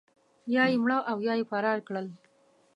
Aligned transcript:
یا 0.55 0.63
یې 0.71 0.77
مړه 0.83 0.97
او 1.11 1.17
یا 1.27 1.33
یې 1.39 1.45
فرار 1.51 1.79
کړل. 1.87 2.07